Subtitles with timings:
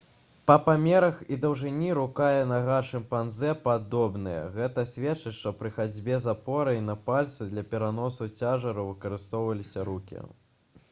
[0.49, 6.31] па памерах і даўжыні рука і нага шымпанзэ падобныя гэта сведчыць што пры хадзьбе з
[6.33, 10.25] апорай на пальцы для пераносу цяжару выкарыстоўваліся рукі